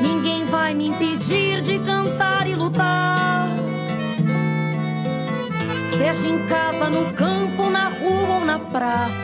Ninguém 0.00 0.44
vai 0.46 0.74
me 0.74 0.88
impedir 0.88 1.60
de 1.60 1.78
cantar 1.78 2.48
e 2.48 2.54
lutar. 2.54 3.48
Seja 5.88 6.28
em 6.28 6.46
casa, 6.46 6.88
no 6.88 7.12
campo, 7.12 7.68
na 7.70 7.88
rua 7.88 8.36
ou 8.36 8.44
na 8.44 8.58
praça. 8.58 9.20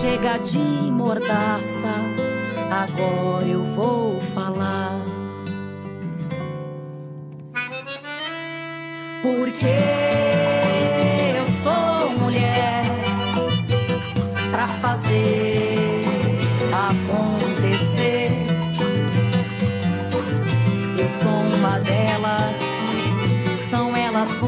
Chega 0.00 0.38
de 0.38 0.58
mordaça, 0.58 1.94
agora 2.70 3.46
eu 3.46 3.62
vou 3.74 4.20
falar. 4.34 5.00
Porque 9.22 10.21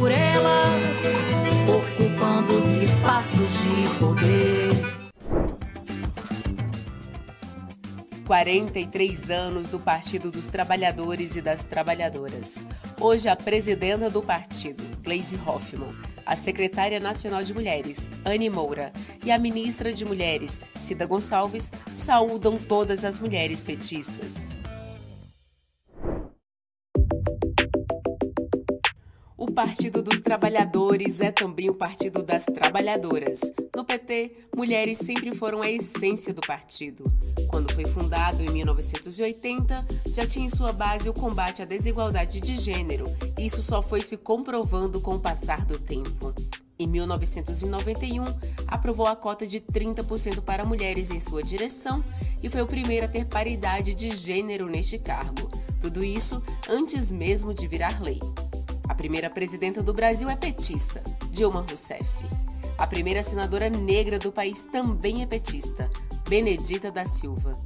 por 0.04 0.12
elas, 0.12 0.98
ocupando 1.66 2.52
os 2.58 2.82
espaços 2.82 3.52
de 3.62 3.98
poder. 3.98 4.74
43 8.26 9.30
anos 9.30 9.68
do 9.68 9.80
Partido 9.80 10.30
dos 10.30 10.48
Trabalhadores 10.48 11.36
e 11.36 11.40
das 11.40 11.64
Trabalhadoras. 11.64 12.60
Hoje, 13.00 13.30
a 13.30 13.36
presidenta 13.36 14.10
do 14.10 14.22
partido, 14.22 14.84
Gleisi 15.02 15.40
Hoffmann, 15.46 15.96
a 16.26 16.36
secretária 16.36 17.00
nacional 17.00 17.42
de 17.42 17.54
Mulheres, 17.54 18.10
Anne 18.26 18.50
Moura, 18.50 18.92
e 19.24 19.32
a 19.32 19.38
ministra 19.38 19.90
de 19.90 20.04
Mulheres, 20.04 20.60
Cida 20.78 21.06
Gonçalves, 21.06 21.72
saúdam 21.94 22.58
todas 22.58 23.06
as 23.06 23.18
mulheres 23.18 23.64
petistas. 23.64 24.54
Partido 29.54 30.02
dos 30.02 30.18
Trabalhadores 30.18 31.20
é 31.20 31.30
também 31.30 31.70
o 31.70 31.74
Partido 31.74 32.24
das 32.24 32.44
Trabalhadoras. 32.44 33.40
No 33.74 33.84
PT, 33.84 34.32
mulheres 34.56 34.98
sempre 34.98 35.32
foram 35.32 35.62
a 35.62 35.70
essência 35.70 36.34
do 36.34 36.40
partido. 36.40 37.04
Quando 37.48 37.72
foi 37.72 37.84
fundado 37.84 38.42
em 38.42 38.50
1980, 38.50 39.86
já 40.08 40.26
tinha 40.26 40.46
em 40.46 40.48
sua 40.48 40.72
base 40.72 41.08
o 41.08 41.12
combate 41.12 41.62
à 41.62 41.64
desigualdade 41.64 42.40
de 42.40 42.56
gênero, 42.56 43.04
isso 43.38 43.62
só 43.62 43.80
foi 43.80 44.00
se 44.00 44.16
comprovando 44.16 45.00
com 45.00 45.14
o 45.14 45.20
passar 45.20 45.64
do 45.64 45.78
tempo. 45.78 46.34
Em 46.76 46.88
1991, 46.88 48.24
aprovou 48.66 49.06
a 49.06 49.14
cota 49.14 49.46
de 49.46 49.60
30% 49.60 50.40
para 50.40 50.64
mulheres 50.64 51.12
em 51.12 51.20
sua 51.20 51.44
direção 51.44 52.04
e 52.42 52.48
foi 52.48 52.60
o 52.60 52.66
primeiro 52.66 53.06
a 53.06 53.08
ter 53.08 53.26
paridade 53.26 53.94
de 53.94 54.10
gênero 54.16 54.66
neste 54.66 54.98
cargo. 54.98 55.48
Tudo 55.80 56.02
isso 56.02 56.42
antes 56.68 57.12
mesmo 57.12 57.54
de 57.54 57.68
virar 57.68 58.02
lei. 58.02 58.18
A 58.88 58.94
primeira 58.94 59.28
presidenta 59.30 59.82
do 59.82 59.92
Brasil 59.92 60.28
é 60.28 60.36
petista, 60.36 61.02
Dilma 61.30 61.64
Rousseff. 61.66 62.04
A 62.76 62.86
primeira 62.86 63.22
senadora 63.22 63.70
negra 63.70 64.18
do 64.18 64.30
país 64.30 64.64
também 64.64 65.22
é 65.22 65.26
petista, 65.26 65.90
Benedita 66.28 66.90
da 66.90 67.06
Silva. 67.06 67.58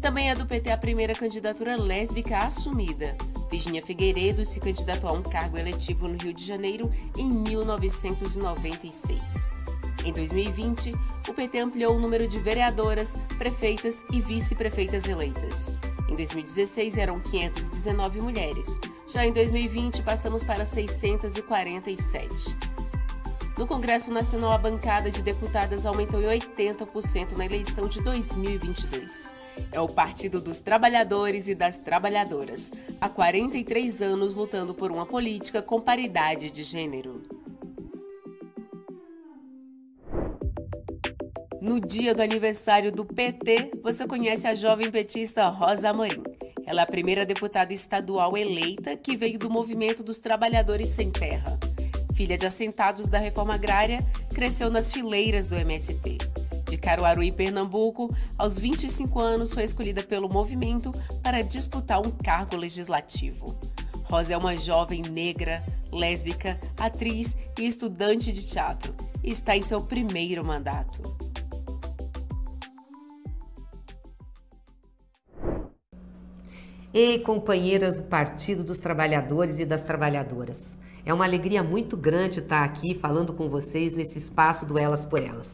Também 0.00 0.30
é 0.30 0.34
do 0.34 0.46
PT 0.46 0.70
a 0.70 0.78
primeira 0.78 1.14
candidatura 1.14 1.76
lésbica 1.76 2.38
assumida. 2.38 3.14
Virginia 3.50 3.82
Figueiredo 3.82 4.42
se 4.44 4.60
candidatou 4.60 5.10
a 5.10 5.12
um 5.12 5.22
cargo 5.22 5.58
eletivo 5.58 6.08
no 6.08 6.16
Rio 6.16 6.32
de 6.32 6.44
Janeiro 6.44 6.90
em 7.16 7.30
1996. 7.30 9.44
Em 10.04 10.12
2020, 10.12 10.92
o 11.28 11.34
PT 11.34 11.58
ampliou 11.58 11.94
o 11.94 12.00
número 12.00 12.26
de 12.26 12.38
vereadoras, 12.38 13.16
prefeitas 13.36 14.06
e 14.10 14.20
vice-prefeitas 14.20 15.06
eleitas. 15.06 15.70
Em 16.08 16.16
2016 16.16 16.98
eram 16.98 17.20
519 17.20 18.20
mulheres. 18.20 18.76
Já 19.12 19.26
em 19.26 19.32
2020 19.32 20.02
passamos 20.02 20.42
para 20.42 20.64
647. 20.64 22.56
No 23.58 23.66
Congresso 23.66 24.10
Nacional, 24.10 24.52
a 24.52 24.56
bancada 24.58 25.10
de 25.10 25.20
deputadas 25.22 25.84
aumentou 25.84 26.22
em 26.22 26.24
80% 26.24 27.36
na 27.36 27.44
eleição 27.44 27.86
de 27.86 28.02
2022. 28.02 29.28
É 29.70 29.78
o 29.78 29.86
Partido 29.86 30.40
dos 30.40 30.60
Trabalhadores 30.60 31.46
e 31.46 31.54
das 31.54 31.76
Trabalhadoras, 31.76 32.72
há 32.98 33.06
43 33.06 34.00
anos 34.00 34.34
lutando 34.34 34.74
por 34.74 34.90
uma 34.90 35.04
política 35.04 35.60
com 35.60 35.78
paridade 35.78 36.50
de 36.50 36.62
gênero. 36.62 37.22
No 41.60 41.78
dia 41.78 42.14
do 42.14 42.22
aniversário 42.22 42.90
do 42.90 43.04
PT, 43.04 43.72
você 43.82 44.06
conhece 44.06 44.46
a 44.46 44.54
jovem 44.54 44.90
petista 44.90 45.48
Rosa 45.48 45.90
Amorim. 45.90 46.31
Ela 46.66 46.80
é 46.80 46.84
a 46.84 46.86
primeira 46.86 47.26
deputada 47.26 47.72
estadual 47.72 48.36
eleita 48.36 48.96
que 48.96 49.16
veio 49.16 49.38
do 49.38 49.50
movimento 49.50 50.02
dos 50.02 50.20
trabalhadores 50.20 50.88
sem 50.88 51.10
terra. 51.10 51.58
Filha 52.14 52.36
de 52.36 52.46
assentados 52.46 53.08
da 53.08 53.18
reforma 53.18 53.54
agrária, 53.54 53.98
cresceu 54.32 54.70
nas 54.70 54.92
fileiras 54.92 55.48
do 55.48 55.56
MST. 55.56 56.18
De 56.68 56.78
Caruaru, 56.78 57.22
em 57.22 57.32
Pernambuco, 57.32 58.08
aos 58.38 58.58
25 58.58 59.20
anos 59.20 59.52
foi 59.52 59.64
escolhida 59.64 60.02
pelo 60.02 60.28
movimento 60.28 60.90
para 61.22 61.42
disputar 61.42 62.00
um 62.00 62.10
cargo 62.10 62.56
legislativo. 62.56 63.58
Rosa 64.04 64.34
é 64.34 64.36
uma 64.36 64.56
jovem 64.56 65.02
negra, 65.02 65.64
lésbica, 65.90 66.58
atriz 66.78 67.36
e 67.58 67.66
estudante 67.66 68.32
de 68.32 68.46
teatro. 68.46 68.94
E 69.22 69.30
está 69.30 69.56
em 69.56 69.62
seu 69.62 69.82
primeiro 69.82 70.44
mandato. 70.44 71.31
Ei, 76.94 77.18
companheiras 77.18 77.96
do 77.96 78.02
Partido 78.02 78.62
dos 78.62 78.76
Trabalhadores 78.76 79.58
e 79.58 79.64
das 79.64 79.80
Trabalhadoras. 79.80 80.58
É 81.06 81.14
uma 81.14 81.24
alegria 81.24 81.62
muito 81.62 81.96
grande 81.96 82.40
estar 82.40 82.62
aqui 82.62 82.94
falando 82.94 83.32
com 83.32 83.48
vocês 83.48 83.96
nesse 83.96 84.18
espaço 84.18 84.66
do 84.66 84.78
Elas 84.78 85.06
por 85.06 85.22
Elas. 85.22 85.48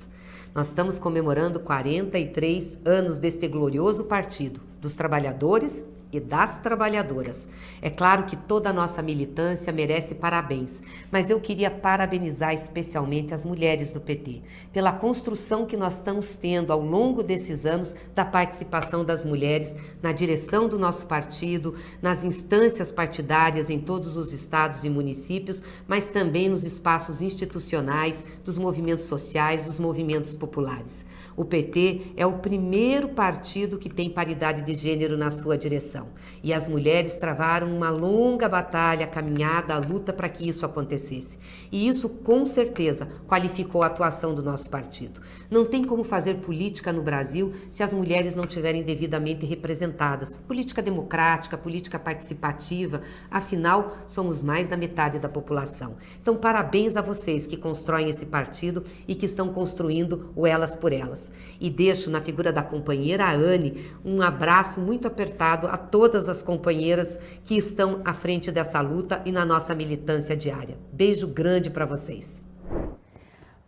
Nós 0.52 0.66
estamos 0.66 0.98
comemorando 0.98 1.60
43 1.60 2.78
anos 2.84 3.18
deste 3.18 3.46
glorioso 3.46 4.02
partido 4.02 4.60
dos 4.80 4.96
trabalhadores 4.96 5.80
e 6.12 6.18
das 6.18 6.60
trabalhadoras. 6.60 7.46
É 7.82 7.90
claro 7.90 8.24
que 8.24 8.36
toda 8.36 8.70
a 8.70 8.72
nossa 8.72 9.02
militância 9.02 9.72
merece 9.72 10.14
parabéns, 10.14 10.72
mas 11.10 11.30
eu 11.30 11.40
queria 11.40 11.70
parabenizar 11.70 12.54
especialmente 12.54 13.34
as 13.34 13.44
mulheres 13.44 13.92
do 13.92 14.00
PT 14.00 14.42
pela 14.72 14.92
construção 14.92 15.66
que 15.66 15.76
nós 15.76 15.94
estamos 15.94 16.36
tendo 16.36 16.72
ao 16.72 16.80
longo 16.80 17.22
desses 17.22 17.66
anos 17.66 17.94
da 18.14 18.24
participação 18.24 19.04
das 19.04 19.24
mulheres 19.24 19.74
na 20.02 20.12
direção 20.12 20.68
do 20.68 20.78
nosso 20.78 21.06
partido, 21.06 21.74
nas 22.00 22.24
instâncias 22.24 22.90
partidárias 22.90 23.70
em 23.70 23.78
todos 23.78 24.16
os 24.16 24.32
estados 24.32 24.84
e 24.84 24.90
municípios, 24.90 25.62
mas 25.86 26.08
também 26.08 26.48
nos 26.48 26.64
espaços 26.64 27.20
institucionais, 27.20 28.22
dos 28.44 28.56
movimentos 28.56 29.04
sociais, 29.04 29.62
dos 29.62 29.78
movimentos 29.78 30.34
populares. 30.34 31.08
O 31.36 31.44
PT 31.44 32.14
é 32.16 32.26
o 32.26 32.38
primeiro 32.38 33.10
partido 33.10 33.78
que 33.78 33.88
tem 33.88 34.10
paridade 34.10 34.62
de 34.62 34.74
gênero 34.74 35.16
na 35.16 35.30
sua 35.30 35.56
direção. 35.56 35.97
E 36.42 36.52
as 36.52 36.68
mulheres 36.68 37.14
travaram 37.14 37.74
uma 37.74 37.90
longa 37.90 38.48
batalha, 38.48 39.06
caminhada, 39.06 39.74
a 39.74 39.78
luta 39.78 40.12
para 40.12 40.28
que 40.28 40.48
isso 40.48 40.64
acontecesse. 40.64 41.38
E 41.72 41.88
isso, 41.88 42.08
com 42.08 42.44
certeza, 42.46 43.08
qualificou 43.26 43.82
a 43.82 43.86
atuação 43.86 44.34
do 44.34 44.42
nosso 44.42 44.70
partido. 44.70 45.20
Não 45.50 45.64
tem 45.64 45.84
como 45.84 46.04
fazer 46.04 46.34
política 46.36 46.92
no 46.92 47.02
Brasil 47.02 47.52
se 47.70 47.82
as 47.82 47.92
mulheres 47.92 48.36
não 48.36 48.44
estiverem 48.44 48.82
devidamente 48.82 49.46
representadas. 49.46 50.38
Política 50.46 50.82
democrática, 50.82 51.56
política 51.56 51.98
participativa, 51.98 53.02
afinal, 53.30 53.96
somos 54.06 54.42
mais 54.42 54.68
da 54.68 54.76
metade 54.76 55.18
da 55.18 55.28
população. 55.28 55.96
Então, 56.20 56.36
parabéns 56.36 56.96
a 56.96 57.02
vocês 57.02 57.46
que 57.46 57.56
constroem 57.56 58.10
esse 58.10 58.26
partido 58.26 58.84
e 59.06 59.14
que 59.14 59.26
estão 59.26 59.48
construindo 59.52 60.30
o 60.36 60.46
Elas 60.46 60.76
por 60.76 60.92
Elas. 60.92 61.30
E 61.60 61.70
deixo 61.70 62.10
na 62.10 62.20
figura 62.20 62.52
da 62.52 62.62
companheira 62.62 63.28
Anne 63.30 63.86
um 64.04 64.22
abraço 64.22 64.80
muito 64.80 65.08
apertado 65.08 65.66
a 65.66 65.76
todas 65.90 66.28
as 66.28 66.42
companheiras 66.42 67.18
que 67.44 67.56
estão 67.56 68.00
à 68.04 68.14
frente 68.14 68.50
dessa 68.50 68.80
luta 68.80 69.22
e 69.24 69.32
na 69.32 69.44
nossa 69.44 69.74
militância 69.74 70.36
diária. 70.36 70.78
Beijo 70.92 71.26
grande 71.26 71.70
para 71.70 71.86
vocês. 71.86 72.40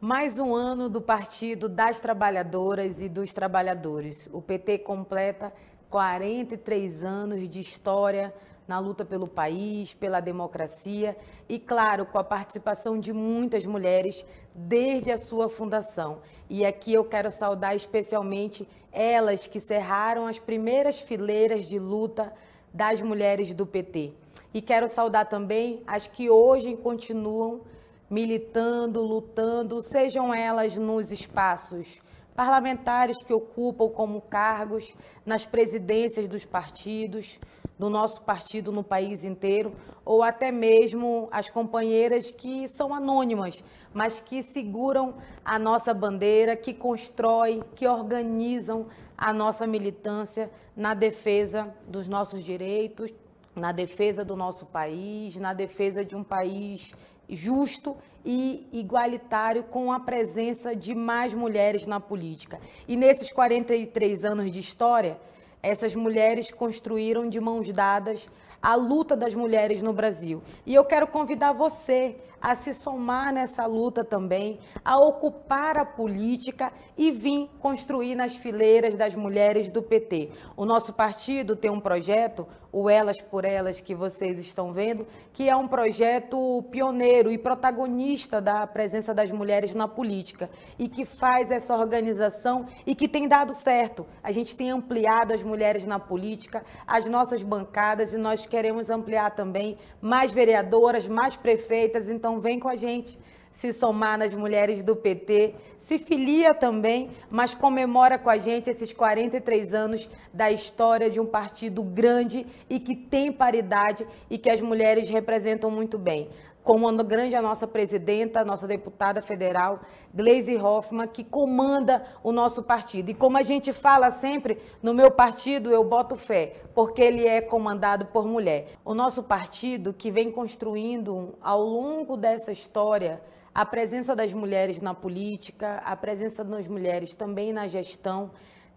Mais 0.00 0.38
um 0.38 0.54
ano 0.54 0.88
do 0.88 1.00
Partido 1.00 1.68
das 1.68 2.00
Trabalhadoras 2.00 3.02
e 3.02 3.08
dos 3.08 3.32
Trabalhadores. 3.32 4.28
O 4.32 4.40
PT 4.40 4.78
completa 4.78 5.52
43 5.90 7.04
anos 7.04 7.48
de 7.48 7.60
história 7.60 8.32
na 8.66 8.78
luta 8.78 9.04
pelo 9.04 9.26
país, 9.26 9.92
pela 9.92 10.20
democracia 10.20 11.16
e, 11.48 11.58
claro, 11.58 12.06
com 12.06 12.16
a 12.16 12.24
participação 12.24 13.00
de 13.00 13.12
muitas 13.12 13.66
mulheres 13.66 14.24
desde 14.54 15.10
a 15.10 15.18
sua 15.18 15.48
fundação. 15.48 16.20
E 16.48 16.64
aqui 16.64 16.92
eu 16.94 17.04
quero 17.04 17.30
saudar 17.30 17.74
especialmente 17.74 18.68
elas 18.92 19.46
que 19.46 19.60
cerraram 19.60 20.26
as 20.26 20.38
primeiras 20.38 21.00
fileiras 21.00 21.66
de 21.66 21.78
luta 21.78 22.32
das 22.72 23.00
mulheres 23.00 23.54
do 23.54 23.66
PT. 23.66 24.12
E 24.52 24.60
quero 24.60 24.88
saudar 24.88 25.26
também 25.26 25.82
as 25.86 26.06
que 26.06 26.28
hoje 26.28 26.76
continuam 26.76 27.60
militando, 28.08 29.00
lutando, 29.00 29.80
sejam 29.82 30.34
elas 30.34 30.76
nos 30.76 31.12
espaços 31.12 32.02
parlamentares 32.34 33.22
que 33.22 33.34
ocupam 33.34 33.88
como 33.88 34.20
cargos 34.20 34.94
nas 35.26 35.44
presidências 35.44 36.26
dos 36.26 36.44
partidos, 36.44 37.38
do 37.80 37.88
nosso 37.88 38.20
partido 38.20 38.70
no 38.70 38.84
país 38.84 39.24
inteiro, 39.24 39.72
ou 40.04 40.22
até 40.22 40.52
mesmo 40.52 41.30
as 41.32 41.48
companheiras 41.48 42.34
que 42.34 42.68
são 42.68 42.92
anônimas, 42.92 43.64
mas 43.94 44.20
que 44.20 44.42
seguram 44.42 45.14
a 45.42 45.58
nossa 45.58 45.94
bandeira, 45.94 46.54
que 46.54 46.74
constroem, 46.74 47.64
que 47.74 47.88
organizam 47.88 48.86
a 49.16 49.32
nossa 49.32 49.66
militância 49.66 50.50
na 50.76 50.92
defesa 50.92 51.74
dos 51.88 52.06
nossos 52.06 52.44
direitos, 52.44 53.10
na 53.56 53.72
defesa 53.72 54.22
do 54.22 54.36
nosso 54.36 54.66
país, 54.66 55.36
na 55.36 55.54
defesa 55.54 56.04
de 56.04 56.14
um 56.14 56.22
país 56.22 56.92
justo 57.30 57.96
e 58.22 58.68
igualitário 58.72 59.64
com 59.64 59.90
a 59.90 60.00
presença 60.00 60.76
de 60.76 60.94
mais 60.94 61.32
mulheres 61.32 61.86
na 61.86 61.98
política. 61.98 62.60
E 62.86 62.94
nesses 62.94 63.32
43 63.32 64.22
anos 64.26 64.50
de 64.50 64.60
história, 64.60 65.18
essas 65.62 65.94
mulheres 65.94 66.50
construíram 66.50 67.28
de 67.28 67.40
mãos 67.40 67.70
dadas 67.72 68.28
a 68.62 68.74
luta 68.74 69.16
das 69.16 69.34
mulheres 69.34 69.82
no 69.82 69.92
Brasil. 69.92 70.42
E 70.66 70.74
eu 70.74 70.84
quero 70.84 71.06
convidar 71.06 71.52
você 71.52 72.16
a 72.40 72.54
se 72.54 72.72
somar 72.72 73.32
nessa 73.32 73.66
luta 73.66 74.04
também, 74.04 74.58
a 74.84 74.98
ocupar 74.98 75.76
a 75.76 75.84
política 75.84 76.72
e 76.96 77.10
vir 77.10 77.48
construir 77.58 78.14
nas 78.14 78.36
fileiras 78.36 78.96
das 78.96 79.14
mulheres 79.14 79.70
do 79.70 79.82
PT. 79.82 80.30
O 80.56 80.64
nosso 80.64 80.92
partido 80.92 81.54
tem 81.56 81.70
um 81.70 81.80
projeto, 81.80 82.46
o 82.72 82.88
Elas 82.88 83.20
por 83.20 83.44
Elas, 83.44 83.80
que 83.80 83.94
vocês 83.94 84.38
estão 84.38 84.72
vendo, 84.72 85.06
que 85.32 85.48
é 85.48 85.56
um 85.56 85.66
projeto 85.66 86.64
pioneiro 86.70 87.30
e 87.30 87.38
protagonista 87.38 88.40
da 88.40 88.66
presença 88.66 89.12
das 89.12 89.30
mulheres 89.30 89.74
na 89.74 89.88
política 89.88 90.48
e 90.78 90.88
que 90.88 91.04
faz 91.04 91.50
essa 91.50 91.76
organização 91.76 92.66
e 92.86 92.94
que 92.94 93.08
tem 93.08 93.26
dado 93.26 93.54
certo. 93.54 94.06
A 94.22 94.30
gente 94.30 94.54
tem 94.54 94.70
ampliado 94.70 95.32
as 95.32 95.42
mulheres 95.42 95.84
na 95.84 95.98
política, 95.98 96.64
as 96.86 97.08
nossas 97.08 97.42
bancadas 97.42 98.14
e 98.14 98.18
nós 98.18 98.46
queremos 98.46 98.90
ampliar 98.90 99.30
também 99.34 99.76
mais 100.00 100.32
vereadoras, 100.32 101.08
mais 101.08 101.36
prefeitas. 101.36 102.08
Então, 102.08 102.29
então 102.30 102.40
vem 102.40 102.60
com 102.60 102.68
a 102.68 102.76
gente 102.76 103.18
se 103.50 103.72
somar 103.72 104.16
nas 104.16 104.32
mulheres 104.32 104.80
do 104.80 104.94
PT, 104.94 105.56
se 105.76 105.98
filia 105.98 106.54
também, 106.54 107.10
mas 107.28 107.52
comemora 107.52 108.16
com 108.16 108.30
a 108.30 108.38
gente 108.38 108.70
esses 108.70 108.92
43 108.92 109.74
anos 109.74 110.08
da 110.32 110.52
história 110.52 111.10
de 111.10 111.18
um 111.18 111.26
partido 111.26 111.82
grande 111.82 112.46
e 112.68 112.78
que 112.78 112.94
tem 112.94 113.32
paridade 113.32 114.06
e 114.30 114.38
que 114.38 114.48
as 114.48 114.60
mulheres 114.60 115.10
representam 115.10 115.68
muito 115.68 115.98
bem 115.98 116.30
comando 116.62 117.02
grande 117.02 117.34
a 117.34 117.42
nossa 117.42 117.66
presidenta, 117.66 118.40
a 118.40 118.44
nossa 118.44 118.66
deputada 118.66 119.22
federal, 119.22 119.80
Gleisi 120.14 120.56
Hoffmann, 120.56 121.08
que 121.08 121.24
comanda 121.24 122.04
o 122.22 122.32
nosso 122.32 122.62
partido. 122.62 123.10
E 123.10 123.14
como 123.14 123.38
a 123.38 123.42
gente 123.42 123.72
fala 123.72 124.10
sempre, 124.10 124.58
no 124.82 124.92
meu 124.92 125.10
partido 125.10 125.70
eu 125.70 125.84
boto 125.84 126.16
fé, 126.16 126.54
porque 126.74 127.02
ele 127.02 127.26
é 127.26 127.40
comandado 127.40 128.06
por 128.06 128.26
mulher. 128.26 128.68
O 128.84 128.94
nosso 128.94 129.22
partido, 129.22 129.92
que 129.92 130.10
vem 130.10 130.30
construindo 130.30 131.34
ao 131.40 131.62
longo 131.62 132.16
dessa 132.16 132.52
história 132.52 133.20
a 133.54 133.66
presença 133.66 134.14
das 134.14 134.32
mulheres 134.32 134.80
na 134.80 134.94
política, 134.94 135.82
a 135.84 135.96
presença 135.96 136.44
das 136.44 136.68
mulheres 136.68 137.14
também 137.14 137.52
na 137.52 137.66
gestão, 137.66 138.30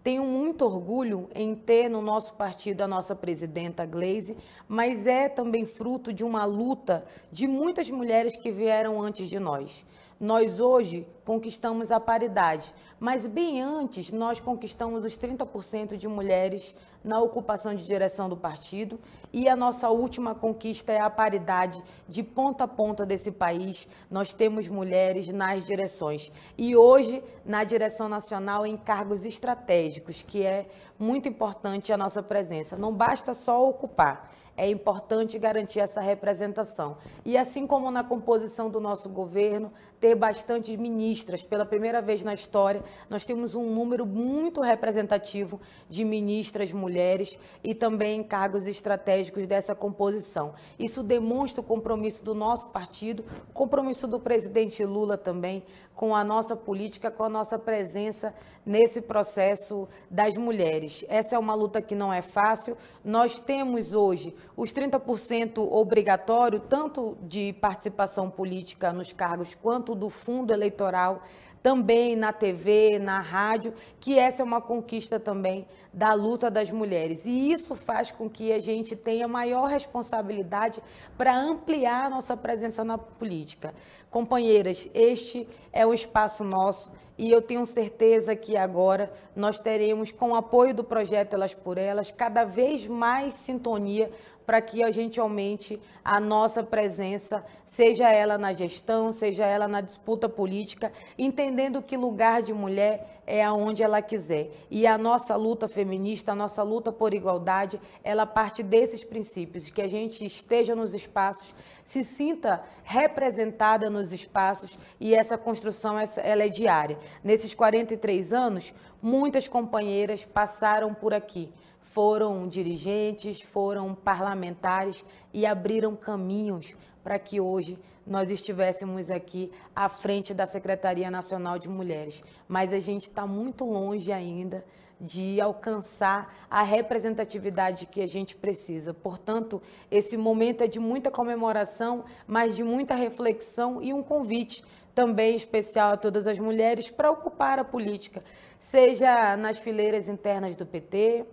tenho 0.04 0.22
muito 0.22 0.66
orgulho 0.66 1.30
em 1.34 1.54
ter 1.54 1.88
no 1.88 2.02
nosso 2.02 2.34
partido 2.34 2.82
a 2.82 2.86
nossa 2.86 3.16
presidenta 3.16 3.86
Glaze, 3.86 4.36
mas 4.68 5.06
é 5.06 5.30
também 5.30 5.64
fruto 5.64 6.12
de 6.12 6.22
uma 6.22 6.44
luta 6.44 7.06
de 7.32 7.46
muitas 7.46 7.88
mulheres 7.88 8.36
que 8.36 8.52
vieram 8.52 9.00
antes 9.00 9.30
de 9.30 9.38
nós. 9.38 9.82
Nós 10.18 10.60
hoje 10.60 11.06
conquistamos 11.24 11.90
a 11.90 11.98
paridade, 11.98 12.72
mas 13.00 13.26
bem 13.26 13.60
antes 13.60 14.12
nós 14.12 14.38
conquistamos 14.38 15.04
os 15.04 15.18
30% 15.18 15.96
de 15.96 16.06
mulheres 16.06 16.74
na 17.02 17.20
ocupação 17.20 17.74
de 17.74 17.84
direção 17.84 18.28
do 18.28 18.36
partido 18.36 18.98
e 19.32 19.48
a 19.48 19.56
nossa 19.56 19.90
última 19.90 20.34
conquista 20.34 20.92
é 20.92 21.00
a 21.00 21.10
paridade 21.10 21.82
de 22.08 22.22
ponta 22.22 22.64
a 22.64 22.68
ponta 22.68 23.04
desse 23.04 23.30
país. 23.30 23.88
Nós 24.10 24.32
temos 24.32 24.68
mulheres 24.68 25.28
nas 25.28 25.66
direções 25.66 26.30
e 26.56 26.76
hoje 26.76 27.22
na 27.44 27.64
direção 27.64 28.08
nacional 28.08 28.64
em 28.66 28.76
cargos 28.76 29.24
estratégicos, 29.24 30.22
que 30.22 30.44
é 30.44 30.66
muito 30.98 31.28
importante 31.28 31.92
a 31.92 31.96
nossa 31.96 32.22
presença. 32.22 32.76
Não 32.76 32.92
basta 32.94 33.34
só 33.34 33.68
ocupar, 33.68 34.30
é 34.56 34.68
importante 34.68 35.38
garantir 35.38 35.80
essa 35.80 36.00
representação. 36.00 36.96
E 37.24 37.36
assim 37.36 37.66
como 37.66 37.90
na 37.90 38.04
composição 38.04 38.70
do 38.70 38.80
nosso 38.80 39.08
governo, 39.08 39.72
ter 40.04 40.14
bastante 40.14 40.76
ministras. 40.76 41.42
Pela 41.42 41.64
primeira 41.64 42.02
vez 42.02 42.22
na 42.22 42.34
história, 42.34 42.82
nós 43.08 43.24
temos 43.24 43.54
um 43.54 43.74
número 43.74 44.04
muito 44.04 44.60
representativo 44.60 45.58
de 45.88 46.04
ministras 46.04 46.70
mulheres 46.72 47.38
e 47.62 47.74
também 47.74 48.22
cargos 48.22 48.66
estratégicos 48.66 49.46
dessa 49.46 49.74
composição. 49.74 50.52
Isso 50.78 51.02
demonstra 51.02 51.62
o 51.62 51.64
compromisso 51.64 52.22
do 52.22 52.34
nosso 52.34 52.68
partido, 52.68 53.24
compromisso 53.54 54.06
do 54.06 54.20
presidente 54.20 54.84
Lula 54.84 55.16
também 55.16 55.62
com 55.94 56.14
a 56.14 56.24
nossa 56.24 56.56
política, 56.56 57.10
com 57.10 57.24
a 57.24 57.28
nossa 57.28 57.58
presença 57.58 58.34
nesse 58.66 59.00
processo 59.00 59.88
das 60.10 60.34
mulheres. 60.34 61.04
Essa 61.08 61.36
é 61.36 61.38
uma 61.38 61.54
luta 61.54 61.80
que 61.80 61.94
não 61.94 62.12
é 62.12 62.20
fácil. 62.20 62.76
Nós 63.04 63.38
temos 63.38 63.92
hoje 63.92 64.34
os 64.56 64.72
30% 64.72 65.58
obrigatório, 65.58 66.60
tanto 66.60 67.16
de 67.22 67.52
participação 67.54 68.28
política 68.28 68.92
nos 68.92 69.12
cargos 69.12 69.54
quanto 69.54 69.93
do 69.94 70.10
fundo 70.10 70.52
eleitoral 70.52 71.22
também 71.64 72.14
na 72.14 72.30
TV, 72.30 72.98
na 72.98 73.20
rádio, 73.20 73.72
que 73.98 74.18
essa 74.18 74.42
é 74.42 74.44
uma 74.44 74.60
conquista 74.60 75.18
também 75.18 75.66
da 75.90 76.12
luta 76.12 76.50
das 76.50 76.70
mulheres. 76.70 77.24
E 77.24 77.52
isso 77.52 77.74
faz 77.74 78.10
com 78.10 78.28
que 78.28 78.52
a 78.52 78.58
gente 78.58 78.94
tenha 78.94 79.26
maior 79.26 79.70
responsabilidade 79.70 80.82
para 81.16 81.34
ampliar 81.34 82.04
a 82.04 82.10
nossa 82.10 82.36
presença 82.36 82.84
na 82.84 82.98
política. 82.98 83.74
Companheiras, 84.10 84.90
este 84.92 85.48
é 85.72 85.86
o 85.86 85.94
espaço 85.94 86.44
nosso 86.44 86.92
e 87.16 87.30
eu 87.30 87.40
tenho 87.40 87.64
certeza 87.64 88.34
que 88.34 88.56
agora 88.56 89.12
nós 89.36 89.58
teremos, 89.58 90.10
com 90.10 90.32
o 90.32 90.34
apoio 90.34 90.74
do 90.74 90.82
projeto 90.82 91.34
Elas 91.34 91.54
por 91.54 91.78
Elas, 91.78 92.10
cada 92.10 92.44
vez 92.44 92.86
mais 92.86 93.34
sintonia 93.34 94.10
para 94.46 94.60
que 94.60 94.82
a 94.82 94.90
gente 94.90 95.18
aumente 95.18 95.80
a 96.04 96.20
nossa 96.20 96.62
presença, 96.62 97.44
seja 97.64 98.10
ela 98.10 98.36
na 98.36 98.52
gestão, 98.52 99.10
seja 99.10 99.46
ela 99.46 99.66
na 99.66 99.80
disputa 99.80 100.28
política, 100.28 100.92
entendendo 101.18 101.80
que 101.80 101.96
lugar 101.96 102.42
de 102.42 102.52
mulher 102.52 103.22
é 103.26 103.42
aonde 103.42 103.82
ela 103.82 104.02
quiser. 104.02 104.50
E 104.70 104.86
a 104.86 104.98
nossa 104.98 105.34
luta 105.34 105.66
feminista, 105.66 106.32
a 106.32 106.34
nossa 106.34 106.62
luta 106.62 106.92
por 106.92 107.14
igualdade, 107.14 107.80
ela 108.02 108.26
parte 108.26 108.62
desses 108.62 109.02
princípios, 109.02 109.70
que 109.70 109.80
a 109.80 109.88
gente 109.88 110.24
esteja 110.24 110.74
nos 110.74 110.94
espaços, 110.94 111.54
se 111.84 112.04
sinta 112.04 112.62
representada 112.82 113.88
nos 113.88 114.12
espaços 114.12 114.78
e 115.00 115.14
essa 115.14 115.38
construção 115.38 115.96
ela 115.98 116.44
é 116.44 116.48
diária. 116.48 116.98
Nesses 117.22 117.54
43 117.54 118.32
anos, 118.32 118.74
muitas 119.04 119.46
companheiras 119.46 120.24
passaram 120.24 120.94
por 120.94 121.12
aqui 121.12 121.52
foram 121.94 122.48
dirigentes, 122.48 123.40
foram 123.40 123.94
parlamentares 123.94 125.04
e 125.32 125.46
abriram 125.46 125.94
caminhos 125.94 126.74
para 127.04 127.20
que 127.20 127.40
hoje 127.40 127.78
nós 128.04 128.30
estivéssemos 128.30 129.12
aqui 129.12 129.48
à 129.76 129.88
frente 129.88 130.34
da 130.34 130.44
Secretaria 130.44 131.08
Nacional 131.08 131.56
de 131.56 131.68
Mulheres. 131.68 132.24
Mas 132.48 132.72
a 132.72 132.80
gente 132.80 133.02
está 133.02 133.28
muito 133.28 133.64
longe 133.64 134.10
ainda 134.10 134.64
de 135.00 135.40
alcançar 135.40 136.34
a 136.50 136.64
representatividade 136.64 137.86
que 137.86 138.00
a 138.00 138.08
gente 138.08 138.34
precisa. 138.34 138.92
Portanto, 138.92 139.62
esse 139.88 140.16
momento 140.16 140.64
é 140.64 140.66
de 140.66 140.80
muita 140.80 141.12
comemoração, 141.12 142.04
mas 142.26 142.56
de 142.56 142.64
muita 142.64 142.96
reflexão 142.96 143.80
e 143.80 143.92
um 143.92 144.02
convite 144.02 144.64
também 144.94 145.34
especial 145.34 145.92
a 145.92 145.96
todas 145.96 146.26
as 146.26 146.38
mulheres 146.38 146.90
para 146.90 147.10
ocupar 147.10 147.58
a 147.58 147.64
política, 147.64 148.22
seja 148.58 149.36
nas 149.36 149.58
fileiras 149.58 150.08
internas 150.08 150.54
do 150.54 150.64
PT, 150.64 151.26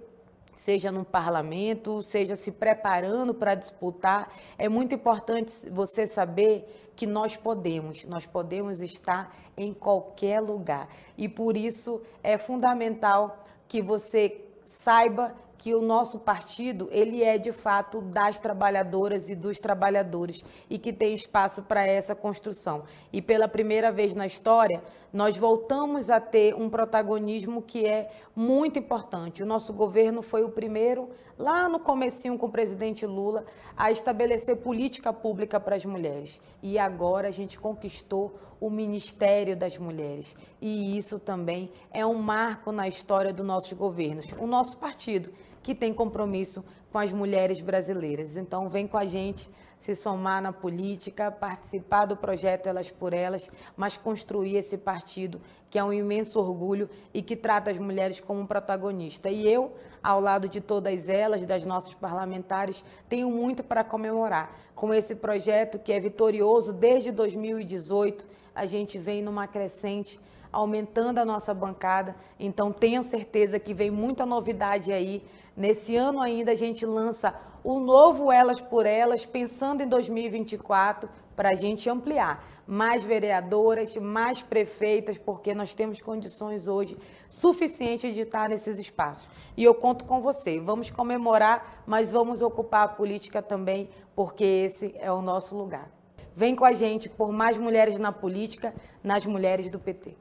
seja 0.55 0.91
no 0.91 1.05
parlamento, 1.05 2.03
seja 2.03 2.35
se 2.35 2.51
preparando 2.51 3.33
para 3.33 3.55
disputar, 3.55 4.31
é 4.57 4.67
muito 4.67 4.93
importante 4.93 5.51
você 5.69 6.05
saber 6.05 6.91
que 6.95 7.07
nós 7.07 7.37
podemos, 7.37 8.03
nós 8.05 8.25
podemos 8.25 8.81
estar 8.81 9.35
em 9.57 9.73
qualquer 9.73 10.39
lugar. 10.39 10.87
E 11.17 11.27
por 11.27 11.55
isso 11.55 12.01
é 12.21 12.37
fundamental 12.37 13.45
que 13.67 13.81
você 13.81 14.43
saiba 14.65 15.33
que 15.61 15.75
o 15.75 15.81
nosso 15.81 16.17
partido 16.17 16.89
ele 16.91 17.21
é 17.21 17.37
de 17.37 17.51
fato 17.51 18.01
das 18.01 18.39
trabalhadoras 18.39 19.29
e 19.29 19.35
dos 19.35 19.59
trabalhadores 19.59 20.43
e 20.67 20.79
que 20.79 20.91
tem 20.91 21.13
espaço 21.13 21.61
para 21.61 21.85
essa 21.85 22.15
construção. 22.15 22.81
E 23.13 23.21
pela 23.21 23.47
primeira 23.47 23.91
vez 23.91 24.15
na 24.15 24.25
história, 24.25 24.81
nós 25.13 25.37
voltamos 25.37 26.09
a 26.09 26.19
ter 26.19 26.55
um 26.55 26.67
protagonismo 26.67 27.61
que 27.61 27.85
é 27.85 28.09
muito 28.35 28.79
importante. 28.79 29.43
O 29.43 29.45
nosso 29.45 29.71
governo 29.71 30.23
foi 30.23 30.43
o 30.43 30.49
primeiro, 30.49 31.09
lá 31.37 31.69
no 31.69 31.79
comecinho 31.79 32.39
com 32.39 32.47
o 32.47 32.51
presidente 32.51 33.05
Lula, 33.05 33.45
a 33.77 33.91
estabelecer 33.91 34.55
política 34.57 35.13
pública 35.13 35.59
para 35.59 35.75
as 35.75 35.85
mulheres. 35.85 36.41
E 36.63 36.79
agora 36.79 37.27
a 37.27 37.31
gente 37.31 37.59
conquistou 37.59 38.35
o 38.59 38.67
Ministério 38.69 39.55
das 39.55 39.77
Mulheres. 39.77 40.35
E 40.59 40.97
isso 40.97 41.19
também 41.19 41.71
é 41.91 42.03
um 42.03 42.15
marco 42.15 42.71
na 42.71 42.87
história 42.87 43.31
dos 43.31 43.45
nossos 43.45 43.73
governos. 43.73 44.25
O 44.39 44.47
nosso 44.47 44.77
partido 44.77 45.31
que 45.61 45.75
tem 45.75 45.93
compromisso 45.93 46.63
com 46.91 46.99
as 46.99 47.11
mulheres 47.11 47.61
brasileiras. 47.61 48.35
Então, 48.37 48.69
vem 48.69 48.87
com 48.87 48.97
a 48.97 49.05
gente 49.05 49.49
se 49.81 49.95
somar 49.95 50.43
na 50.43 50.53
política, 50.53 51.31
participar 51.31 52.05
do 52.05 52.15
projeto 52.15 52.67
Elas 52.67 52.91
por 52.91 53.13
Elas, 53.13 53.49
mas 53.75 53.97
construir 53.97 54.55
esse 54.55 54.77
partido 54.77 55.41
que 55.71 55.79
é 55.79 55.83
um 55.83 55.91
imenso 55.91 56.39
orgulho 56.39 56.87
e 57.11 57.21
que 57.21 57.35
trata 57.35 57.71
as 57.71 57.79
mulheres 57.79 58.19
como 58.19 58.45
protagonista. 58.45 59.29
E 59.29 59.47
eu, 59.47 59.73
ao 60.03 60.19
lado 60.21 60.47
de 60.47 60.61
todas 60.61 61.09
elas, 61.09 61.45
das 61.47 61.65
nossas 61.65 61.95
parlamentares, 61.95 62.83
tenho 63.09 63.31
muito 63.31 63.63
para 63.63 63.83
comemorar. 63.83 64.55
Com 64.75 64.93
esse 64.93 65.15
projeto 65.15 65.79
que 65.79 65.91
é 65.91 65.99
vitorioso 65.99 66.73
desde 66.73 67.11
2018, 67.11 68.23
a 68.53 68.65
gente 68.67 68.99
vem 68.99 69.23
numa 69.23 69.47
crescente 69.47 70.19
aumentando 70.51 71.19
a 71.19 71.25
nossa 71.25 71.53
bancada. 71.53 72.15
Então 72.39 72.71
tenho 72.71 73.01
certeza 73.01 73.57
que 73.57 73.73
vem 73.73 73.89
muita 73.89 74.25
novidade 74.25 74.91
aí 74.91 75.23
Nesse 75.55 75.95
ano 75.95 76.21
ainda 76.21 76.51
a 76.51 76.55
gente 76.55 76.85
lança 76.85 77.33
o 77.63 77.79
novo 77.79 78.31
Elas 78.31 78.59
por 78.59 78.85
Elas, 78.85 79.25
pensando 79.25 79.83
em 79.83 79.87
2024, 79.87 81.09
para 81.35 81.49
a 81.49 81.55
gente 81.55 81.89
ampliar. 81.89 82.43
Mais 82.65 83.03
vereadoras, 83.03 83.95
mais 83.97 84.41
prefeitas, 84.41 85.17
porque 85.17 85.53
nós 85.53 85.73
temos 85.75 86.01
condições 86.01 86.67
hoje 86.67 86.97
suficientes 87.27 88.13
de 88.13 88.21
estar 88.21 88.47
nesses 88.47 88.79
espaços. 88.79 89.29
E 89.57 89.63
eu 89.63 89.73
conto 89.73 90.05
com 90.05 90.21
você. 90.21 90.59
Vamos 90.59 90.89
comemorar, 90.89 91.83
mas 91.85 92.09
vamos 92.09 92.41
ocupar 92.41 92.85
a 92.85 92.87
política 92.87 93.41
também, 93.41 93.89
porque 94.15 94.43
esse 94.43 94.95
é 94.97 95.11
o 95.11 95.21
nosso 95.21 95.55
lugar. 95.57 95.91
Vem 96.33 96.55
com 96.55 96.63
a 96.63 96.73
gente 96.73 97.09
por 97.09 97.31
mais 97.31 97.57
mulheres 97.57 97.99
na 97.99 98.11
política, 98.11 98.73
nas 99.03 99.25
mulheres 99.25 99.69
do 99.69 99.79
PT. 99.79 100.15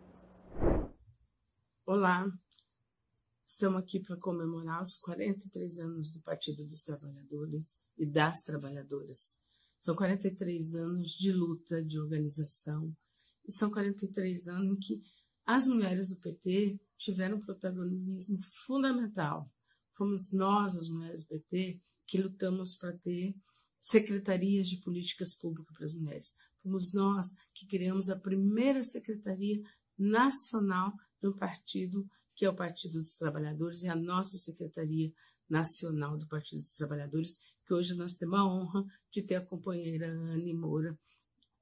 Olá, 1.87 2.25
Estamos 3.51 3.83
aqui 3.83 3.99
para 3.99 4.17
comemorar 4.17 4.81
os 4.81 4.95
43 4.99 5.81
anos 5.81 6.13
do 6.13 6.23
Partido 6.23 6.65
dos 6.65 6.85
Trabalhadores 6.85 7.81
e 7.99 8.07
das 8.07 8.45
Trabalhadoras. 8.45 9.41
São 9.81 9.97
43 9.97 10.77
anos 10.77 11.11
de 11.11 11.33
luta, 11.33 11.83
de 11.83 11.99
organização, 11.99 12.97
e 13.45 13.51
são 13.51 13.69
43 13.69 14.47
anos 14.47 14.71
em 14.71 14.79
que 14.79 15.03
as 15.45 15.67
mulheres 15.67 16.09
do 16.09 16.21
PT 16.21 16.79
tiveram 16.97 17.41
protagonismo 17.41 18.39
fundamental. 18.65 19.53
Fomos 19.95 20.33
nós, 20.33 20.77
as 20.77 20.89
mulheres 20.89 21.25
do 21.25 21.31
PT, 21.31 21.81
que 22.07 22.23
lutamos 22.23 22.77
para 22.77 22.97
ter 22.99 23.35
secretarias 23.81 24.69
de 24.69 24.77
políticas 24.77 25.35
públicas 25.35 25.75
para 25.75 25.85
as 25.87 25.95
mulheres. 25.95 26.37
Fomos 26.63 26.93
nós 26.93 27.35
que 27.53 27.67
criamos 27.67 28.11
a 28.11 28.21
primeira 28.21 28.85
secretaria 28.85 29.61
nacional 29.99 30.93
um 31.29 31.33
partido 31.33 32.09
que 32.41 32.47
é 32.47 32.49
o 32.49 32.57
Partido 32.57 32.95
dos 32.95 33.17
Trabalhadores, 33.17 33.83
e 33.83 33.89
a 33.89 33.95
nossa 33.95 34.39
Secretaria 34.39 35.13
Nacional 35.47 36.17
do 36.17 36.27
Partido 36.27 36.57
dos 36.57 36.75
Trabalhadores, 36.75 37.37
que 37.67 37.75
hoje 37.75 37.93
nós 37.93 38.15
temos 38.15 38.39
a 38.39 38.47
honra 38.47 38.83
de 39.11 39.21
ter 39.21 39.35
a 39.35 39.45
companheira 39.45 40.11
Anne 40.11 40.55
Moura 40.55 40.99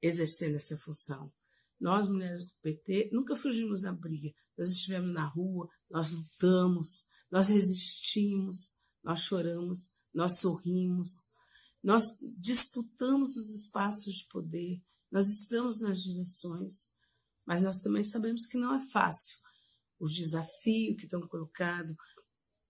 exercendo 0.00 0.54
essa 0.54 0.78
função. 0.78 1.32
Nós, 1.80 2.08
mulheres 2.08 2.44
do 2.44 2.52
PT, 2.62 3.10
nunca 3.12 3.34
fugimos 3.34 3.80
da 3.80 3.92
briga. 3.92 4.32
Nós 4.56 4.70
estivemos 4.70 5.12
na 5.12 5.26
rua, 5.26 5.68
nós 5.90 6.12
lutamos, 6.12 7.06
nós 7.28 7.48
resistimos, 7.48 8.78
nós 9.02 9.18
choramos, 9.18 9.96
nós 10.14 10.38
sorrimos, 10.38 11.32
nós 11.82 12.18
disputamos 12.36 13.36
os 13.36 13.52
espaços 13.52 14.18
de 14.18 14.28
poder, 14.28 14.80
nós 15.10 15.28
estamos 15.28 15.80
nas 15.80 16.00
direções, 16.00 16.92
mas 17.44 17.60
nós 17.60 17.80
também 17.80 18.04
sabemos 18.04 18.46
que 18.46 18.56
não 18.56 18.76
é 18.76 18.78
fácil 18.90 19.47
os 19.98 20.14
desafios 20.14 20.96
que 20.96 21.04
estão 21.04 21.20
colocados 21.22 21.94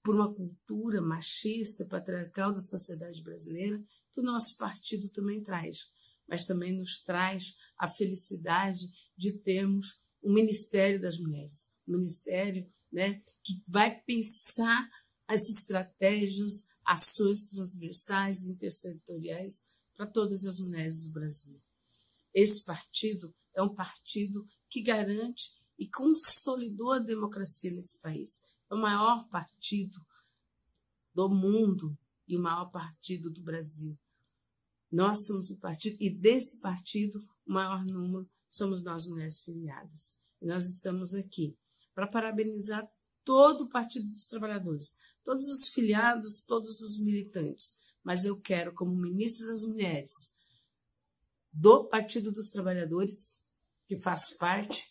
por 0.03 0.15
uma 0.15 0.33
cultura 0.33 1.01
machista, 1.03 1.85
patriarcal 1.87 2.53
da 2.53 2.61
sociedade 2.61 3.23
brasileira, 3.23 3.83
que 4.15 4.21
o 4.21 4.25
nosso 4.25 4.57
partido 4.57 5.09
também 5.11 5.43
traz, 5.43 5.91
mas 6.27 6.45
também 6.45 6.77
nos 6.77 7.03
traz 7.03 7.55
a 7.77 7.89
felicidade 7.89 8.87
de 9.17 9.33
termos 9.41 10.01
um 10.23 10.33
Ministério 10.33 11.01
das 11.01 11.19
Mulheres, 11.19 11.79
um 11.87 11.93
ministério 11.93 12.69
né, 12.93 13.21
que 13.45 13.63
vai 13.67 14.01
pensar 14.03 14.89
as 15.27 15.49
estratégias, 15.49 16.81
ações 16.85 17.49
transversais 17.51 18.45
e 18.45 18.51
intersetoriais 18.51 19.67
para 19.95 20.07
todas 20.07 20.45
as 20.47 20.59
mulheres 20.59 21.01
do 21.03 21.13
Brasil. 21.13 21.61
Esse 22.33 22.65
partido 22.65 23.35
é 23.55 23.63
um 23.63 23.75
partido 23.75 24.47
que 24.71 24.83
garante 24.83 25.51
e 25.79 25.89
consolidou 25.89 26.93
a 26.93 26.99
democracia 26.99 27.71
nesse 27.71 28.01
país. 28.01 28.57
É 28.71 28.75
o 28.75 28.79
maior 28.79 29.29
partido 29.29 29.99
do 31.15 31.29
mundo 31.29 31.97
e 32.27 32.37
o 32.37 32.43
maior 32.43 32.71
partido 32.71 33.31
do 33.31 33.43
Brasil. 33.43 33.99
Nós 34.91 35.27
somos 35.27 35.51
o 35.51 35.59
partido, 35.59 35.97
e 36.01 36.11
desse 36.11 36.61
partido, 36.61 37.19
o 37.47 37.53
maior 37.53 37.85
número 37.85 38.29
somos 38.49 38.83
nós, 38.83 39.07
mulheres 39.07 39.41
filiadas. 39.41 40.27
E 40.41 40.47
nós 40.47 40.67
estamos 40.67 41.15
aqui 41.15 41.57
para 41.95 42.07
parabenizar 42.07 42.89
todo 43.25 43.65
o 43.65 43.69
Partido 43.69 44.09
dos 44.09 44.27
Trabalhadores, 44.29 44.97
todos 45.23 45.47
os 45.49 45.69
filiados, 45.69 46.43
todos 46.47 46.81
os 46.81 46.99
militantes. 47.05 47.79
Mas 48.03 48.25
eu 48.25 48.41
quero, 48.41 48.73
como 48.73 48.95
ministra 48.95 49.47
das 49.49 49.65
Mulheres 49.65 50.39
do 51.53 51.87
Partido 51.89 52.33
dos 52.33 52.51
Trabalhadores, 52.51 53.43
que 53.87 53.99
faço 53.99 54.39
parte, 54.39 54.83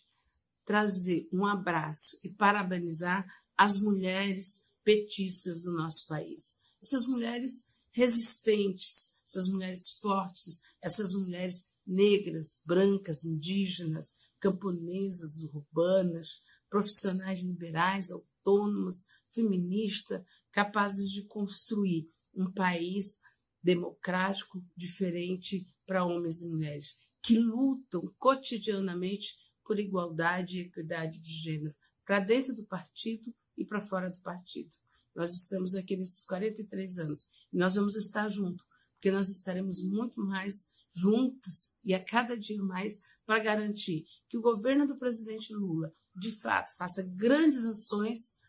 trazer 0.68 1.26
um 1.32 1.46
abraço 1.46 2.20
e 2.22 2.28
parabenizar 2.28 3.26
as 3.56 3.80
mulheres 3.80 4.68
petistas 4.84 5.62
do 5.62 5.72
nosso 5.72 6.06
país. 6.06 6.58
Essas 6.82 7.06
mulheres 7.06 7.78
resistentes, 7.90 9.24
essas 9.26 9.48
mulheres 9.48 9.92
fortes, 9.92 10.60
essas 10.82 11.14
mulheres 11.14 11.80
negras, 11.86 12.60
brancas, 12.66 13.24
indígenas, 13.24 14.12
camponesas, 14.38 15.42
urbanas, 15.42 16.42
profissionais 16.68 17.40
liberais, 17.40 18.10
autônomas, 18.10 19.06
feministas, 19.30 20.22
capazes 20.52 21.10
de 21.10 21.22
construir 21.28 22.04
um 22.34 22.52
país 22.52 23.22
democrático 23.62 24.62
diferente 24.76 25.66
para 25.86 26.04
homens 26.04 26.42
e 26.42 26.50
mulheres, 26.50 26.98
que 27.22 27.38
lutam 27.38 28.14
cotidianamente 28.18 29.47
por 29.68 29.78
igualdade 29.78 30.58
e 30.58 30.62
equidade 30.62 31.18
de 31.18 31.30
gênero, 31.30 31.76
para 32.06 32.20
dentro 32.20 32.54
do 32.54 32.64
partido 32.64 33.34
e 33.54 33.66
para 33.66 33.82
fora 33.82 34.10
do 34.10 34.18
partido. 34.20 34.74
Nós 35.14 35.36
estamos 35.36 35.74
aqui 35.74 35.94
nesses 35.94 36.24
43 36.24 36.98
anos 37.00 37.28
e 37.52 37.58
nós 37.58 37.74
vamos 37.74 37.94
estar 37.94 38.26
juntos, 38.28 38.64
porque 38.94 39.10
nós 39.10 39.28
estaremos 39.28 39.82
muito 39.82 40.24
mais 40.24 40.70
juntas 40.88 41.78
e 41.84 41.92
a 41.92 42.02
cada 42.02 42.34
dia 42.34 42.62
mais 42.62 43.02
para 43.26 43.44
garantir 43.44 44.06
que 44.26 44.38
o 44.38 44.40
governo 44.40 44.86
do 44.86 44.96
presidente 44.96 45.52
Lula, 45.52 45.92
de 46.16 46.32
fato, 46.32 46.74
faça 46.74 47.02
grandes 47.14 47.66
ações 47.66 48.40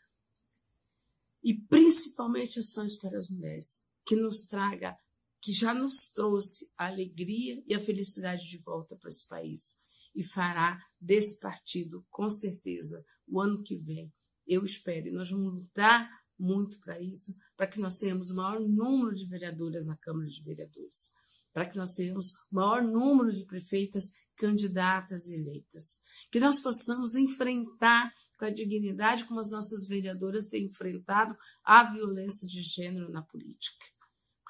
e 1.43 1.53
principalmente 1.53 2.59
ações 2.59 2.95
para 2.95 3.17
as 3.17 3.29
mulheres, 3.29 3.89
que 4.05 4.15
nos 4.15 4.45
traga, 4.45 4.97
que 5.41 5.51
já 5.51 5.73
nos 5.73 6.13
trouxe 6.13 6.73
a 6.77 6.87
alegria 6.87 7.61
e 7.67 7.75
a 7.75 7.79
felicidade 7.79 8.47
de 8.47 8.57
volta 8.59 8.95
para 8.95 9.09
esse 9.09 9.27
país 9.27 9.88
e 10.15 10.23
fará 10.23 10.79
desse 10.99 11.39
partido, 11.39 12.05
com 12.09 12.29
certeza, 12.29 13.03
o 13.27 13.41
ano 13.41 13.63
que 13.63 13.75
vem. 13.75 14.11
Eu 14.45 14.63
espero, 14.63 15.07
e 15.07 15.11
nós 15.11 15.29
vamos 15.29 15.53
lutar 15.53 16.09
muito 16.37 16.79
para 16.79 16.99
isso, 16.99 17.33
para 17.55 17.67
que 17.67 17.79
nós 17.79 17.97
tenhamos 17.97 18.29
o 18.31 18.35
maior 18.35 18.59
número 18.59 19.13
de 19.13 19.25
vereadoras 19.25 19.85
na 19.85 19.97
Câmara 19.97 20.27
de 20.27 20.41
Vereadores, 20.41 21.11
para 21.53 21.65
que 21.65 21.77
nós 21.77 21.93
tenhamos 21.93 22.31
o 22.51 22.55
maior 22.55 22.81
número 22.81 23.31
de 23.31 23.45
prefeitas 23.45 24.11
candidatas 24.35 25.27
eleitas. 25.27 25.99
Que 26.31 26.39
nós 26.39 26.59
possamos 26.59 27.15
enfrentar 27.15 28.13
com 28.37 28.45
a 28.45 28.49
dignidade 28.49 29.25
como 29.25 29.39
as 29.39 29.51
nossas 29.51 29.85
vereadoras 29.85 30.47
têm 30.47 30.67
enfrentado 30.67 31.35
a 31.63 31.91
violência 31.91 32.47
de 32.47 32.61
gênero 32.61 33.11
na 33.11 33.21
política. 33.21 33.85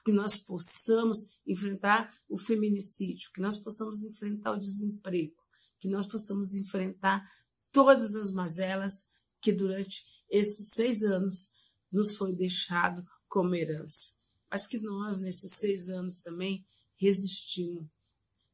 Que 0.06 0.12
nós 0.12 0.38
possamos 0.38 1.39
enfrentar 1.46 2.13
o 2.30 2.38
feminicídio, 2.38 3.32
que 3.34 3.42
nós 3.42 3.58
possamos 3.58 4.04
enfrentar 4.04 4.54
o 4.54 4.60
desemprego, 4.60 5.36
que 5.79 5.88
nós 5.88 6.05
possamos 6.05 6.53
enfrentar 6.53 7.24
todas 7.71 8.15
as 8.15 8.31
mazelas 8.31 9.12
que 9.41 9.51
durante 9.51 10.03
esses 10.29 10.74
seis 10.74 11.03
anos 11.03 11.55
nos 11.91 12.15
foi 12.17 12.36
deixado 12.36 13.03
como 13.27 13.55
herança. 13.55 14.13
Mas 14.50 14.67
que 14.67 14.79
nós, 14.79 15.19
nesses 15.19 15.53
seis 15.59 15.89
anos 15.89 16.21
também, 16.21 16.65
resistimos. 16.95 17.88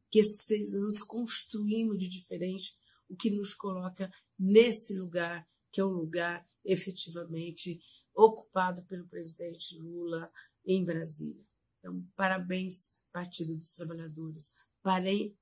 Que 0.10 0.20
esses 0.20 0.41
seis 0.41 0.75
anos 0.75 1.01
construímos 1.01 1.98
de 1.98 2.08
diferente 2.08 2.77
o 3.10 3.15
que 3.15 3.29
nos 3.29 3.53
coloca 3.53 4.12
nesse 4.38 4.98
lugar, 4.98 5.48
que 5.72 5.79
é 5.79 5.84
o 5.84 5.89
lugar 5.89 6.46
efetivamente 6.63 7.79
ocupado 8.13 8.84
pelo 8.86 9.08
presidente 9.08 9.77
Lula 9.77 10.32
em 10.65 10.84
Brasília. 10.84 11.46
Então, 11.79 12.03
parabéns, 12.15 13.08
Partido 13.12 13.55
dos 13.55 13.74
Trabalhadores, 13.74 14.53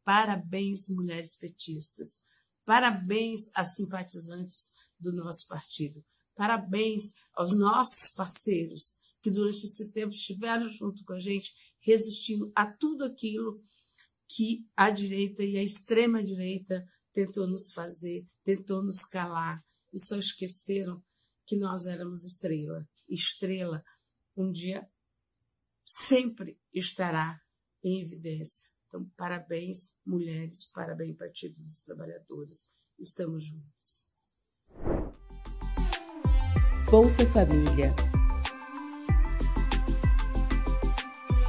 parabéns, 0.03 0.89
mulheres 0.89 1.35
petistas, 1.37 2.23
parabéns 2.65 3.51
às 3.53 3.75
simpatizantes 3.75 4.75
do 4.97 5.11
nosso 5.11 5.47
partido, 5.47 6.03
parabéns 6.33 7.13
aos 7.33 7.53
nossos 7.53 8.15
parceiros 8.15 9.03
que 9.21 9.29
durante 9.29 9.65
esse 9.65 9.91
tempo 9.91 10.13
estiveram 10.13 10.67
junto 10.67 11.03
com 11.03 11.13
a 11.13 11.19
gente, 11.19 11.53
resistindo 11.79 12.51
a 12.55 12.65
tudo 12.65 13.03
aquilo 13.03 13.61
que 14.27 14.65
a 14.75 14.89
direita 14.89 15.43
e 15.43 15.57
a 15.57 15.63
extrema-direita 15.63 16.85
tentou 17.11 17.47
nos 17.47 17.71
fazer, 17.71 18.25
tentou 18.43 18.83
nos 18.83 19.05
calar, 19.05 19.61
e 19.91 19.99
só 19.99 20.17
esqueceram 20.17 21.03
que 21.45 21.57
nós 21.57 21.85
éramos 21.85 22.23
estrela. 22.23 22.87
Estrela, 23.07 23.83
um 24.35 24.51
dia 24.51 24.89
sempre 25.85 26.59
estará 26.73 27.39
em 27.83 28.01
evidência. 28.01 28.72
Então, 28.93 29.09
parabéns, 29.17 30.03
mulheres, 30.05 30.65
parabéns, 30.71 31.17
Partido 31.17 31.59
dos 31.63 31.83
Trabalhadores. 31.83 32.67
Estamos 32.99 33.43
juntos. 33.43 34.13
Bolsa 36.91 37.25
Família. 37.25 37.91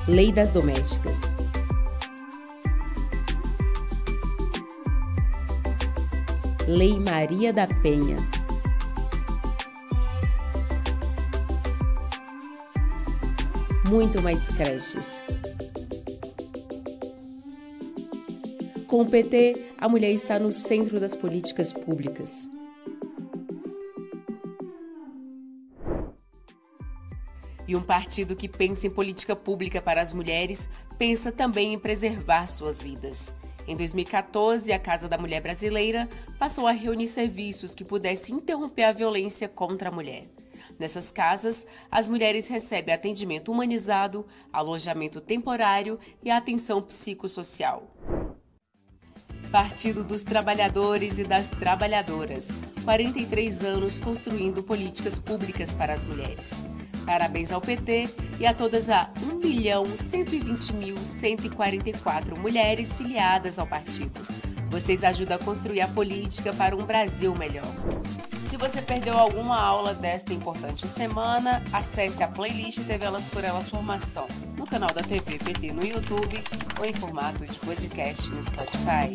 Lei 0.08 0.32
das 0.32 0.52
Domésticas. 0.52 1.20
Lei 6.66 6.98
Maria 6.98 7.52
da 7.52 7.66
Penha. 7.82 8.16
Muito 13.90 14.22
mais 14.22 14.48
creches. 14.48 15.20
Com 18.94 19.02
o 19.02 19.06
PT, 19.06 19.72
a 19.76 19.88
mulher 19.88 20.12
está 20.12 20.38
no 20.38 20.52
centro 20.52 21.00
das 21.00 21.16
políticas 21.16 21.72
públicas. 21.72 22.48
E 27.66 27.74
um 27.74 27.82
partido 27.82 28.36
que 28.36 28.48
pensa 28.48 28.86
em 28.86 28.90
política 28.90 29.34
pública 29.34 29.82
para 29.82 30.00
as 30.00 30.12
mulheres 30.12 30.70
pensa 30.96 31.32
também 31.32 31.74
em 31.74 31.78
preservar 31.80 32.46
suas 32.46 32.80
vidas. 32.80 33.34
Em 33.66 33.76
2014, 33.76 34.72
a 34.72 34.78
Casa 34.78 35.08
da 35.08 35.18
Mulher 35.18 35.40
Brasileira 35.40 36.08
passou 36.38 36.68
a 36.68 36.70
reunir 36.70 37.08
serviços 37.08 37.74
que 37.74 37.84
pudessem 37.84 38.36
interromper 38.36 38.84
a 38.84 38.92
violência 38.92 39.48
contra 39.48 39.88
a 39.88 39.92
mulher. 39.92 40.28
Nessas 40.78 41.10
casas, 41.10 41.66
as 41.90 42.08
mulheres 42.08 42.46
recebem 42.46 42.94
atendimento 42.94 43.50
humanizado, 43.50 44.24
alojamento 44.52 45.20
temporário 45.20 45.98
e 46.22 46.30
atenção 46.30 46.80
psicossocial. 46.80 47.93
Partido 49.54 50.02
dos 50.02 50.24
Trabalhadores 50.24 51.20
e 51.20 51.24
das 51.24 51.48
Trabalhadoras. 51.48 52.50
43 52.82 53.62
anos 53.62 54.00
construindo 54.00 54.64
políticas 54.64 55.16
públicas 55.16 55.72
para 55.72 55.92
as 55.92 56.04
mulheres. 56.04 56.64
Parabéns 57.06 57.52
ao 57.52 57.60
PT 57.60 58.08
e 58.40 58.46
a 58.48 58.52
todas 58.52 58.90
as 58.90 59.06
1.120.144 59.44 62.36
mulheres 62.36 62.96
filiadas 62.96 63.60
ao 63.60 63.66
partido. 63.68 64.20
Vocês 64.70 65.04
ajudam 65.04 65.36
a 65.36 65.40
construir 65.40 65.82
a 65.82 65.88
política 65.88 66.52
para 66.52 66.74
um 66.74 66.82
Brasil 66.82 67.32
melhor. 67.36 67.72
Se 68.46 68.56
você 68.56 68.82
perdeu 68.82 69.16
alguma 69.16 69.56
aula 69.56 69.94
desta 69.94 70.34
importante 70.34 70.88
semana, 70.88 71.62
acesse 71.72 72.24
a 72.24 72.28
playlist 72.28 72.84
TV 72.84 73.06
Elas 73.06 73.28
por 73.28 73.44
Elas 73.44 73.68
Formação 73.68 74.26
no 74.56 74.66
canal 74.66 74.92
da 74.92 75.02
TV 75.02 75.38
PT 75.38 75.72
no 75.72 75.84
YouTube 75.84 76.42
ou 76.78 76.84
em 76.84 76.92
formato 76.92 77.44
de 77.44 77.58
podcast 77.58 78.28
no 78.30 78.42
Spotify. 78.42 79.12